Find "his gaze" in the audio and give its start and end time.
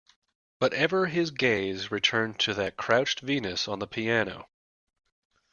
1.05-1.91